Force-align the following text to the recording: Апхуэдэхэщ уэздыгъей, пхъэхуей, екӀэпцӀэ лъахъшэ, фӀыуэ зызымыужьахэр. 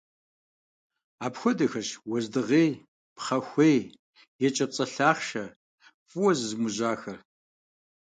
Апхуэдэхэщ 1.25 1.89
уэздыгъей, 2.09 2.69
пхъэхуей, 3.15 3.79
екӀэпцӀэ 4.47 4.85
лъахъшэ, 4.93 5.45
фӀыуэ 6.09 6.31
зызымыужьахэр. 6.39 7.17